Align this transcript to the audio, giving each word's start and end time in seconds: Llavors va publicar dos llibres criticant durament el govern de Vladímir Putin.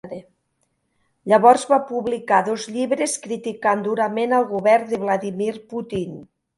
Llavors 1.31 1.65
va 1.73 1.79
publicar 1.91 2.41
dos 2.49 2.67
llibres 2.79 3.17
criticant 3.29 3.87
durament 3.91 4.37
el 4.43 4.51
govern 4.57 4.93
de 4.95 5.05
Vladímir 5.07 5.57
Putin. 5.75 6.23